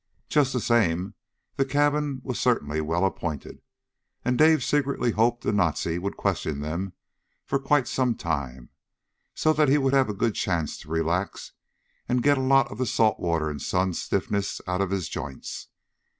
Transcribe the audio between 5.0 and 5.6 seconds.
hoped the